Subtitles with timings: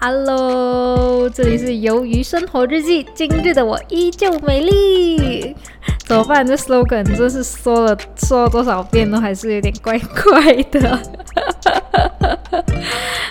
[0.00, 3.04] Hello，这里是鱿鱼生活日记。
[3.16, 5.56] 今日的我依旧美丽，
[6.06, 6.46] 怎么办？
[6.46, 11.00] 这 slogan 真是说了说了多少遍都还是有点怪怪的。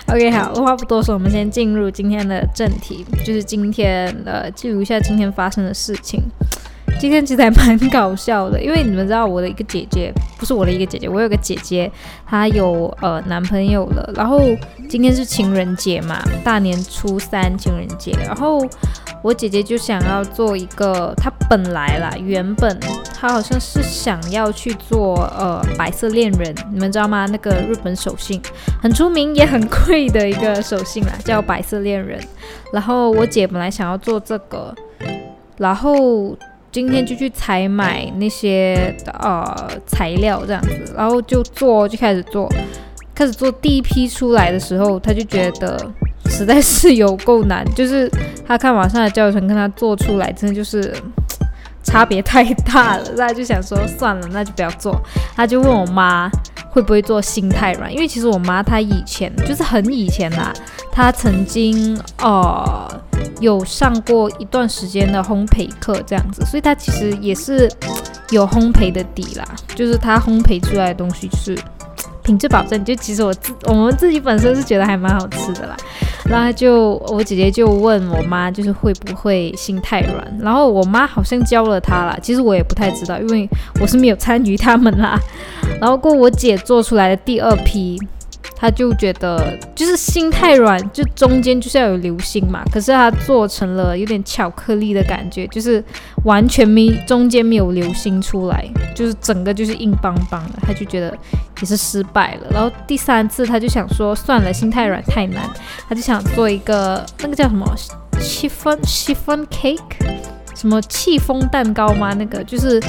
[0.12, 6.22] OK，好，话不多说，我们先进入今天的正题，就是今天呃记录一下今天发生的事情。
[6.98, 11.90] 今天其实还蛮搞笑的，因为你们知道我的一个姐姐，不是我的一个姐姐，我有个姐姐，
[12.26, 14.12] 她有呃男朋友了。
[14.16, 14.40] 然后
[14.88, 18.66] 今天是情人节嘛，大年初三情人节，然后
[19.22, 22.76] 我姐姐就想要做一个，她本来啦，原本
[23.14, 27.26] 她好像是想要去做呃白色恋人，你们知道吗？
[27.26, 28.42] 那个日本手信
[28.82, 32.20] 很出名也很贵的一个手信啦，叫白色恋人。
[32.72, 34.74] 然后我姐本来想要做这个，
[35.58, 36.36] 然后。
[36.70, 39.42] 今天就去采买那些呃
[39.86, 42.46] 材料这样子，然后就做，就开始做，
[43.14, 45.90] 开始做第一批出来的时候，他就觉得
[46.26, 48.10] 实在是有够难，就是
[48.46, 50.94] 他看网上的教程跟他做出来，真的就是
[51.82, 54.94] 差别太大了，他就想说算了，那就不要做。
[55.34, 56.30] 他就问我妈
[56.68, 60.52] 会不会做心太软，因为其实我妈她以前就是很以前啦，
[60.92, 63.00] 她曾经呃。
[63.40, 67.70] 有上过一段时间的烘焙课，这样子，所以他其实也是
[68.30, 69.44] 有烘焙的底啦，
[69.74, 71.56] 就是他烘焙出来的东西是
[72.22, 72.84] 品质保证。
[72.84, 75.76] 就其实我自我们自己本身是觉得还蛮好吃的啦。
[76.28, 80.38] 然后就我姐姐就问我妈，就是会不会心太软？
[80.40, 83.48] 然后我妈好像教了她啦，其实我也不太知道，因为
[83.80, 85.18] 我是没有参与他们啦。
[85.80, 87.98] 然后过我姐做出来的第二批。
[88.60, 92.64] 他就觉得就是心太软，就中间就是要有流心嘛。
[92.72, 95.82] 可是他做成了有点巧克力的感觉，就是
[96.24, 100.58] 完全没中间没有流心出来，就是整个就是硬邦邦的。
[100.62, 101.16] 他就觉得
[101.60, 102.48] 也是失败了。
[102.50, 105.48] 然后第三次他就想说算了，心太软太难，
[105.88, 107.64] 他就想做一个那个叫什么
[108.20, 110.37] chiffon chiffon cake。
[110.58, 112.12] 什么戚风蛋糕吗？
[112.14, 112.82] 那个就是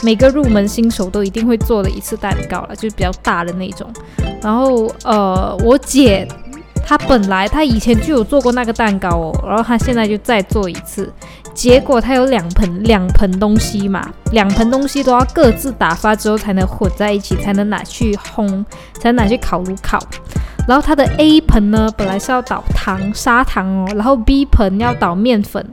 [0.00, 3.92] 每个入门新手都一定会做的一次蛋糕了，就是比较大的那种。
[4.40, 6.26] 然后呃，我姐
[6.86, 11.12] 她本来她以前就有做过那个蛋糕哦，然后她现在就再做一次。
[11.52, 18.64] 结果她有两盆两盆东西嘛，两盆东西都要各自打发之后才能混在一起，才能拿去烘，
[19.00, 19.98] 才能拿去烤炉烤。
[20.68, 25.66] 然后它的 A 盆呢，本来是要倒糖砂糖哦，然后 B 盆要倒面粉。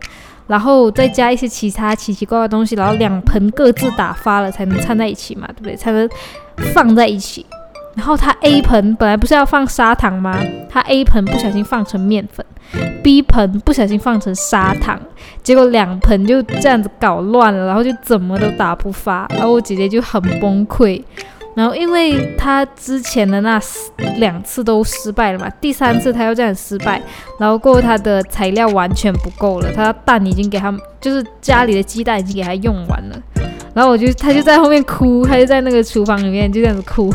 [0.48, 5.76] 然后再加一些其他奇奇怪怪的东西，然后两盆各自打发了才能掺在一起嘛，对不对？
[5.76, 6.09] 才能
[6.74, 7.46] 放在一起。
[7.96, 10.40] 然后它 A 盆本来不是要放砂糖吗？
[10.70, 12.44] 它 A 盆不小心放成面粉
[13.03, 15.00] ，B 盆不小心放成砂糖，
[15.44, 21.00] 结果两盆就这样子搞乱了，然后就怎么都打不发，然后我姐姐就很崩溃。
[21.56, 23.62] 然后，因为他之前的那
[24.18, 27.02] 两次都失败了嘛，第三次他又这样失败，
[27.40, 33.22] 然后过后他的材料完全不够了，他蛋已经给他，就是家里的鸡蛋已经给他用完了，
[33.75, 37.14] 然后我就他就在后面哭，他就在那个厨房里面就这样子哭，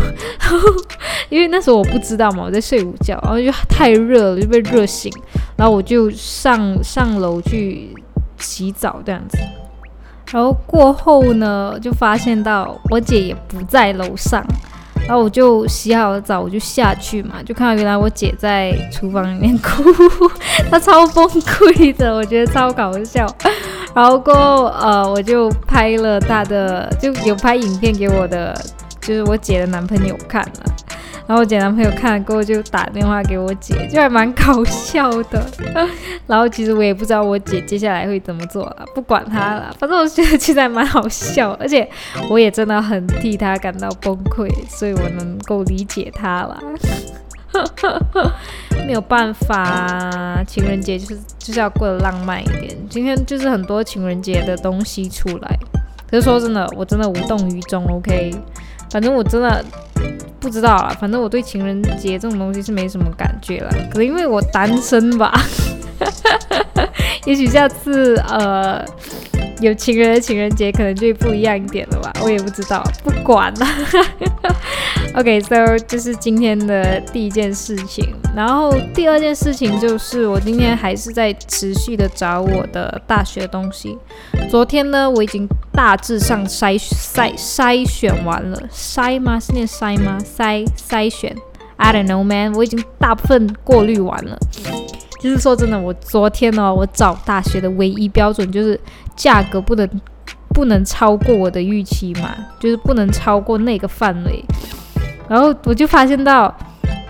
[1.28, 5.12] 因为那时候我不知道嘛，我在睡午觉，然后就太热了就被热醒，
[5.56, 7.88] 然后我就上上楼去
[8.38, 9.36] 洗澡这样子。
[10.30, 14.44] 然后过后呢，就发现到我姐也不在楼上，
[15.06, 19.82] 然后我就洗好了澡，我就下去嘛，就看到原来我姐在厨房里面哭，
[20.70, 23.26] 她超崩溃的，我觉得超搞笑。
[23.94, 28.54] 然后过后呃，我就拍了她的，就有拍影片给我的，
[29.00, 30.74] 就是我姐的男朋友看了。
[31.28, 35.44] 然后我姐男朋友看了过后就打电话给我姐，就还蛮搞笑的。
[36.26, 41.86] 然后其实我也不知道我姐接下来会怎么做了，不管她了，反正我觉得其实还蛮好笑，而且
[42.30, 46.58] 我也真的很替她感到崩溃，所以我能够理解她了。
[48.86, 52.74] 没有办法，情人节就是就是要过得浪漫一点。
[52.88, 55.58] 今天就是很多情人节的东西出来，
[56.10, 57.84] 可是说真的，我真的无动于衷。
[57.86, 58.34] OK，
[58.90, 59.62] 反正我真的。
[60.40, 65.32] 不知道啊，反正我对情人节这种东西是没什么感觉了，可能因为我单身吧。
[67.26, 68.82] 也许下次呃
[69.60, 73.66] 有情人的情人节可能就不一样一点了吧，我也不知道，不管了。
[75.14, 83.98] OK，so 这是今天的第一件事情，然后第二件事情就是我今天还是在持续的找我的大学东西。
[84.48, 89.38] 昨天呢，我已经大致上筛筛筛选完了，筛吗？
[89.38, 90.18] 是念筛吗？
[90.36, 91.32] 筛筛选
[91.76, 92.52] ？I don't know, man。
[92.56, 94.36] 我已经大部分过滤完了。
[95.20, 98.78] 就是说真的，我昨天呢，我找大学的唯一标准就是
[99.14, 99.88] 价格不能
[100.48, 104.44] 不能超过我的预期嘛，就是不能超过那个范围。
[105.28, 106.52] 然后我就发现到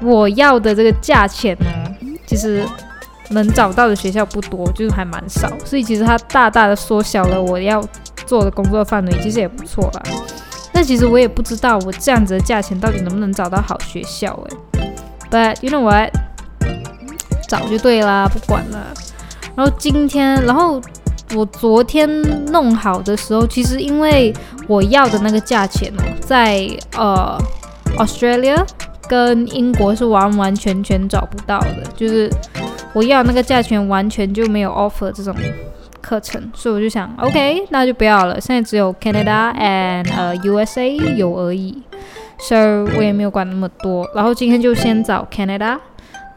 [0.02, 1.66] 我要的这个价钱呢，
[2.26, 2.62] 其实
[3.30, 7.82] 能找到的学校不多，就是还蛮少，所以其实它大大的缩小了我要
[8.28, 10.02] 做的工作范围，其实也不错啦。
[10.72, 14.56] 但其实我也不知道我这样子的价钱到底能不能找到好学校诶。
[15.30, 16.10] But you know what？
[17.48, 18.92] 找就对啦，不管了。
[19.56, 20.80] 然后今天，然后
[21.34, 22.08] 我昨天
[22.52, 24.32] 弄好的时候，其实因为
[24.66, 27.36] 我要的那个价钱哦，在呃
[27.96, 28.64] Australia
[29.08, 32.30] 跟英国是完完全全找不到的，就是
[32.92, 35.34] 我要那个价钱完全就没有 offer 这种
[36.08, 38.40] 课程，所以我就想，OK，那就不要了。
[38.40, 40.04] 现在只有 Canada and
[40.42, 41.82] USA 有而已
[42.38, 42.56] ，so
[42.96, 44.08] 我也没有管那么多。
[44.14, 45.78] 然后今天就先找 Canada。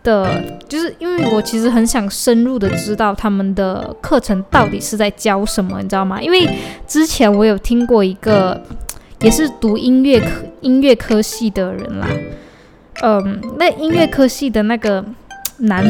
[0.04, 6.20] 的，就是因为我其实很想深入的知道他们的课程到底是在教什么，你知道吗？
[6.20, 6.50] 因为
[6.88, 8.60] 之前我有听过一个，
[9.20, 10.28] 也是读音乐科
[10.62, 12.08] 音乐科系的人啦，
[13.04, 15.06] 嗯，那音乐科系的那个
[15.60, 15.86] 男，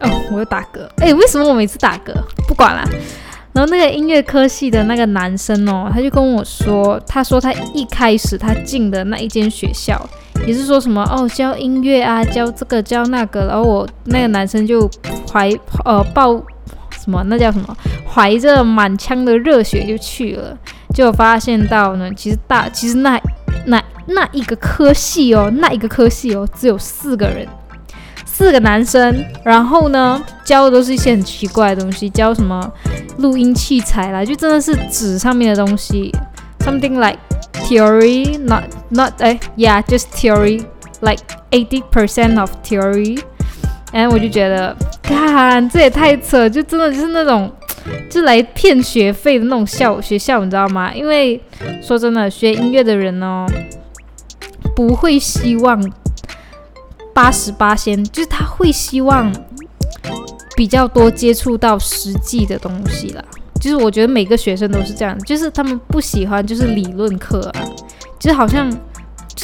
[0.00, 2.12] 哦，我又打嗝，哎，为什么我每次打嗝？
[2.46, 2.82] 不管了。
[3.52, 9.96] 然后那个音乐科系的那个男生哦，他就跟我说，他说他一开始他进的那一间学校，
[10.44, 14.90] 也是说什么哦教音乐啊，教这个教那个，然后我那个男生就
[15.32, 15.48] 怀
[15.84, 16.34] 呃抱
[16.90, 17.76] 什么那叫什么，
[18.12, 20.58] 怀着满腔的热血就去了，
[20.92, 23.20] 就发现到呢，其实大其实那
[23.66, 27.46] 那那一个科系哦，那一个科系哦，只有四个人。
[28.36, 32.68] 四个男生，然后呢，教的都是一些很奇怪的东西，教什么
[33.18, 36.10] 录音器材啦，就真的是纸上面的东西
[36.58, 37.16] ，something like
[37.62, 41.22] theory，not not 哎，yeah，just theory，like
[41.52, 43.22] eighty percent of theory，
[43.92, 47.48] 然后我就觉得，看这也太扯，就真的就是那种，
[48.10, 50.92] 就来骗学费的那种校学校，你知道吗？
[50.92, 51.40] 因为
[51.80, 53.46] 说真的，学音乐的人呢，
[54.74, 55.80] 不会希望。
[57.14, 59.32] 八十八仙，就是他会希望
[60.56, 63.24] 比较多接触到实际的东西啦。
[63.60, 67.64] 就是我觉得每个学生都是这样，就是他们不喜欢就是理论课啊，
[68.18, 68.70] 就是好像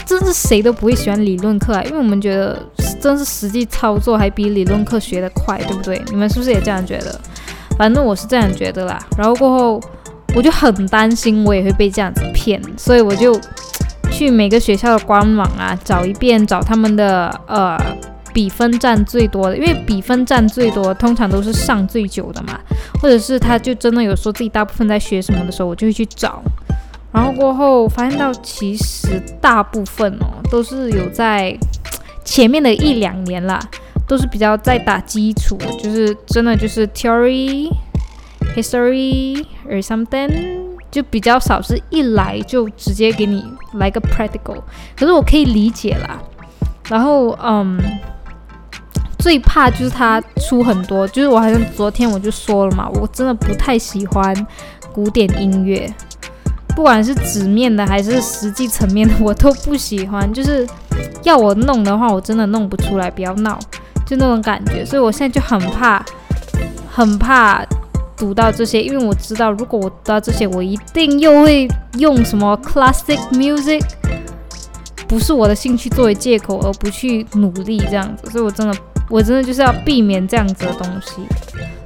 [0.05, 2.61] 真是谁都不会喜欢理论课啊，因为我们觉得
[3.01, 6.03] 真是实际操作还比理论课学得快，对不对？
[6.11, 7.19] 你们是不是也这样觉得？
[7.79, 8.99] 反正我是这样觉得啦。
[9.17, 9.81] 然后过后
[10.35, 13.41] 我就很担心我也会被这样子骗，所以我就。
[14.21, 17.75] 去每个学校的官网啊，找一遍，找他们的呃
[18.35, 22.61] 比分占最多的，因为比分占最多，通常都是上最久的嘛，
[23.01, 26.43] 或者是他就真的有说自己大部分在学什么的时候，我就会去找，
[27.11, 29.09] 然后过后发现到其实
[29.41, 31.57] 大部分哦都是有在
[32.23, 33.59] 前面的一两年啦，
[34.07, 37.71] 都是比较在打基础，就是真的就是 theory
[38.55, 40.50] history or something。
[40.91, 43.45] 就比较少，是一来就直接给你
[43.75, 44.61] 来个 practical，
[44.97, 46.21] 可是我可以理解啦。
[46.89, 47.81] 然后，嗯，
[49.19, 54.35] 最怕就是他出很多，就是我好像昨天我就说了嘛，我真的不太喜欢
[54.93, 55.89] 古典音乐，
[56.75, 60.33] 不管是纸面的还是实际层面的，我都不喜欢。
[60.33, 60.67] 就是
[61.23, 63.57] 要我弄的话，我真的弄不出来，不要闹，
[64.05, 64.85] 就那种感觉。
[64.85, 66.05] 所以我现在就很怕，
[66.91, 67.65] 很怕。
[68.21, 71.67] 读到这些，因为我知道，如果我读到这些，我一定又会
[71.99, 73.83] 用什么 classic music，
[75.09, 78.77] 不是我的兴趣作为借口而不去努力这样子，所以我真的，
[79.09, 81.23] 我真的就是要避免这样子的东西。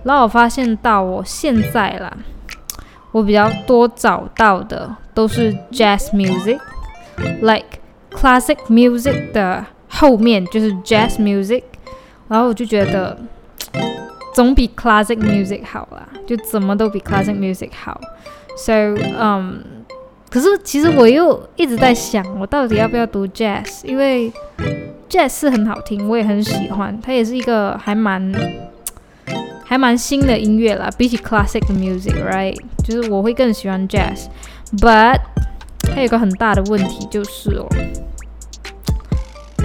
[0.03, 2.13] 然后我发现到我现在啦，
[3.13, 7.79] 我比较多找到的都是 jazz music，like
[8.11, 11.63] classic music 的后面就是 jazz music，
[12.27, 13.17] 然后我就觉得。
[14.35, 18.01] 总比 classic music 好啦，就怎么都比 classic music 好。
[18.57, 18.73] So，
[19.19, 19.63] 嗯，
[20.29, 23.85] 可是其实我又一直在想，我到底要不要读 jazz？
[23.85, 24.33] 因为
[25.09, 28.33] jazz 是很好听，我也很喜欢，它也是一个还蛮
[29.65, 32.57] 还蛮新的音乐啦，比起 classic music，right？
[32.85, 34.27] 就是我会更喜欢 jazz。
[34.79, 35.21] But
[35.95, 37.67] 它有个很大的问题就是哦，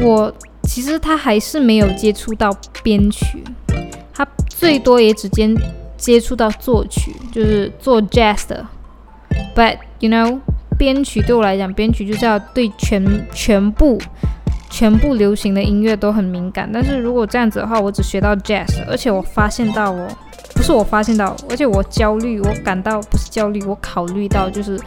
[0.01, 0.33] 我
[0.63, 3.43] 其实他还是没有接触到编曲。
[4.59, 5.49] 最多也只接
[5.95, 8.65] 接触到作曲，就是做 jazz 的。
[9.55, 10.39] But you know，
[10.77, 13.97] 编曲对我来讲，编曲就是要对全全部
[14.69, 16.69] 全部流行的音乐都很敏感。
[16.73, 20.05] 但是如果这样子的话，我只学到 jazz，而且我发现到我
[20.53, 24.77] 不是我发现到，而且我焦虑，我感到不是焦虑，我考虑到就是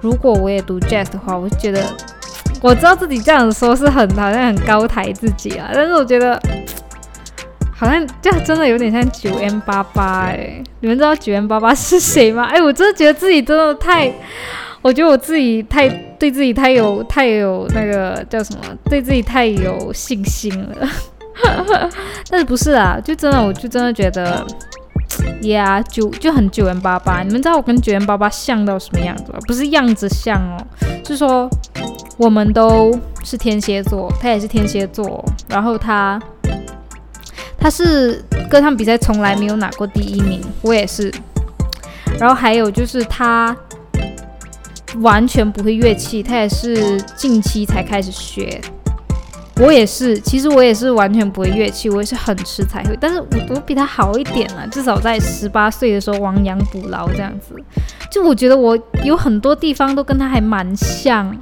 [0.00, 1.80] 如果我也读 jazz 的话，我觉得
[2.60, 6.42] 我知道自己这样子说是很好像很高抬自己啊，但是我觉得。
[7.82, 12.44] 好像这样真的有点像九 M 八八哎，你们知道九 M 八八是谁吗？
[12.44, 14.08] 哎，我真的觉得自己真的太，
[14.82, 20.88] 我觉得我自己太对自己太有太有那个叫什么，对自己太有信心了。
[22.30, 23.00] 但是不是啊？
[23.02, 24.46] 就真的，我就真的觉得
[25.40, 27.24] ，Yeah，就就很九元八八。
[27.24, 29.40] 你们知道我跟九元八八像到什么样子吗？
[29.48, 30.56] 不是样子像哦，
[31.04, 31.50] 是说
[32.16, 36.22] 我们都是天蝎座，他也是天蝎座，然后他
[37.62, 41.12] 他是歌唱比赛从来没有拿过第一名，我也是。
[42.18, 43.56] 然后还有就是他
[44.98, 48.60] 完全不会乐器，他也是近期才开始学。
[49.60, 52.98] 我也是，其实我也是完全不会乐器，我也是很迟才会。
[53.00, 57.54] 但是我我比他好一点了，至少在十八岁的时候亡羊补牢这样子。
[58.10, 61.32] 就我觉得我有很多地方都跟他还蛮像。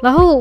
[0.00, 0.40] 然后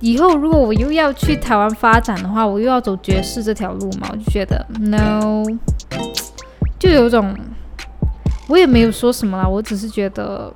[0.00, 5.42] 以后如果我又要去台湾发展的话，我又要走爵士这条路嘛，我就觉得 no，
[6.78, 7.36] 就有种。
[8.48, 10.50] 我也没有说什么啦，我只是觉得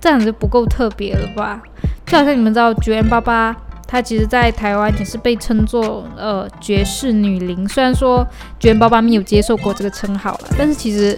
[0.00, 1.62] 这样子不够特别了吧？
[2.04, 3.54] 就好像你们知道九 N 八八，
[3.86, 7.68] 她其实在台湾也是被称作呃爵士女伶。
[7.68, 8.26] 虽然说
[8.58, 11.16] 九 N 八八没有接受过这个称号了，但是其实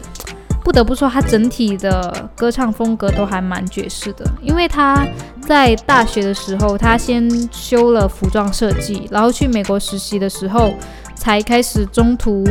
[0.62, 4.30] 不得不说，他整体的歌唱风格都还蛮爵士的。
[4.42, 5.02] 因为他
[5.46, 10.74] 在大学的时候，他先修了服装设计，然后去美国实习的时候，
[11.14, 12.44] 才开始中途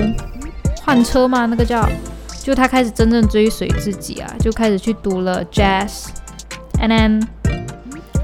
[0.83, 1.87] 换车嘛，那个叫。
[2.41, 7.27] 就他开始真正追随自己啊，就开始去读了 jazz，and then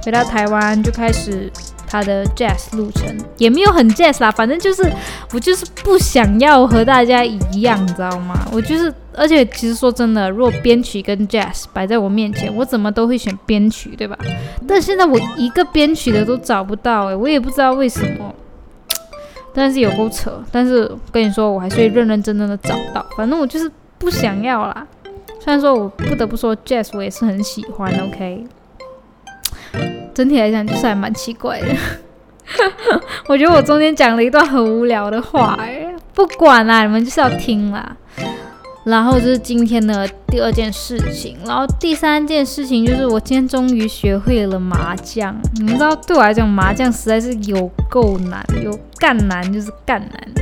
[0.05, 1.51] 回到台湾就开始
[1.91, 4.81] 他的 jazz 路程，也没有很 jazz 啦，反正就是
[5.33, 8.47] 我就是不想要和大家一样，你知道吗？
[8.53, 14.17] 我就是，而且其实说真的，如果编曲跟 jazz 摆在我面前，我怎么都会选编曲，对吧？
[14.67, 18.33] 但现在我一个编曲的都找不到，诶，我也不知道为什么，
[19.53, 20.41] 但是有够扯。
[20.51, 23.69] 但是跟你说，我还是会认认真真的找到，反正我就是。
[24.01, 24.87] 不想要啦，
[25.39, 28.47] 虽然说我不得不说，Jazz 我也是很喜欢，OK。
[30.13, 31.67] 整体来讲就是还蛮奇怪的，
[33.27, 37.97] 我觉得我中间讲了一段很无聊的话，哎，不管啦，你们就是要听啦。
[38.83, 45.35] 然后这是今天的第二件事情，然后第三件事情就是我今天终于学会了麻将。
[45.53, 50.33] 你们知道，对我来讲麻将实在是有够难，有干难就是干难。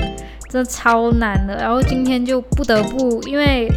[0.50, 3.70] 真的超难的，然后今天就不得不，因为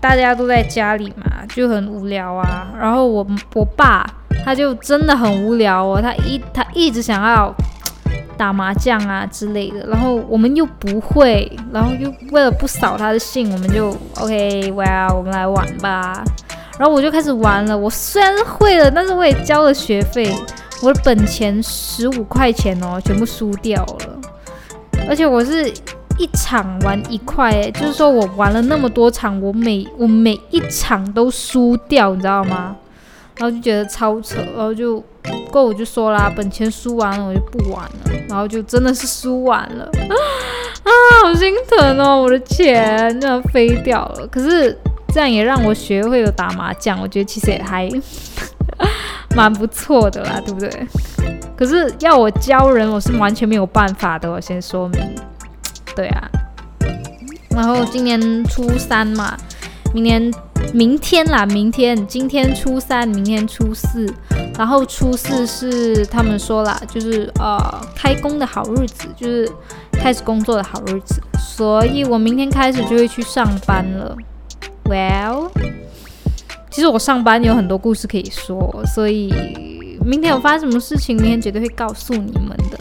[0.00, 2.74] 大家都在家里嘛，就很无聊啊。
[2.76, 4.04] 然后我我爸
[4.44, 7.54] 他就真的很无聊哦，他一他一直想要
[8.36, 9.86] 打麻将啊之类的。
[9.88, 16.22] 然后我们又不会，然后又为了不扫他的兴，我们就 OK，well 我们来玩吧。
[16.78, 17.76] 然后我就开始玩了。
[17.76, 20.32] 我虽然是会了，但是我也交了学费，
[20.82, 24.18] 我的本钱十五块钱哦，全部输掉了。
[25.08, 25.68] 而且我是
[26.18, 32.76] 一场玩一块，就是说我玩了那么多场，我每我每一场都输掉，你知道吗？
[33.38, 35.02] 然后就觉得超扯，然后就
[35.50, 40.12] 过我就说啦，本钱输完了我就不玩了，然后就真的是输完了，啊，
[41.22, 44.26] 好心疼哦，我的钱真的飞掉了。
[44.26, 44.76] 可是
[45.14, 47.88] 这样也让我学会了打麻将，我觉得其实也还
[49.36, 50.70] 蛮不错的啦，对不对？
[51.56, 54.30] 可是要我教人，我是完全没有办法的。
[54.30, 55.14] 我先说明，
[55.94, 56.28] 对啊。
[57.50, 59.36] 然后今年初三嘛，
[59.92, 60.32] 明年
[60.72, 64.06] 明天啦，明天今天初三，明天初四，
[64.56, 67.58] 然后初四是他们说啦，就是呃
[67.94, 69.50] 开工的好日子，就是
[69.92, 74.16] 开始工作的好日子，所以我明天开始就会去上班了。
[74.84, 75.50] Well，
[76.70, 79.66] 其实我上班有很多故事可以说，所以。
[80.00, 82.78] 明天有发生什么事情，明天绝对会告诉你们的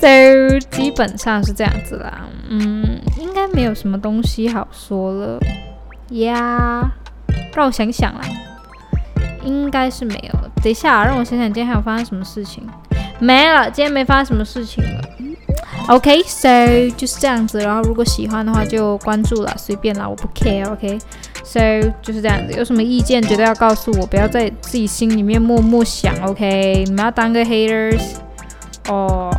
[0.00, 2.98] Yeah，so 基本上是这样子啦，嗯，
[3.52, 5.38] 没有什么东西好说了
[6.10, 6.90] 呀。
[7.54, 8.20] 让我想想啦，
[9.44, 10.38] 应该是没有。
[10.62, 12.66] 等一下，让我想想，今天还有发生什么事情？
[13.18, 15.00] 没了，今天没发生什么事情了。
[15.88, 16.48] OK，So
[16.96, 17.60] 就是这样子。
[17.60, 20.70] 然后如果喜欢的话就关注了，随便啦，我不 care。
[20.70, 20.98] OK。
[21.44, 21.60] So
[22.02, 26.82] 就是这样子，有什么意见绝对要告诉我，不要在自己心里面默默想，OK？
[26.86, 28.16] 你们要当个 haters
[28.88, 29.30] 哦，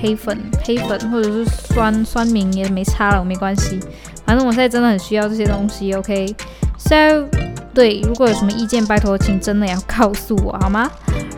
[0.00, 3.78] 黑粉、黑粉或者是酸酸民也没差了，我没关系，
[4.24, 7.28] 反正我现在真的很需要这些东西，OK？So
[7.72, 10.90] 对，如果有什么意见，拜托请真的要告诉我好吗？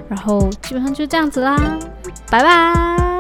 [0.09, 1.57] 然后基本上就这样子啦，
[2.31, 3.12] 拜拜。